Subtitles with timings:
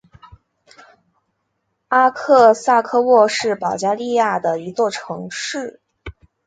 [1.89, 5.79] 阿克萨科沃是保加利亚的一座城市。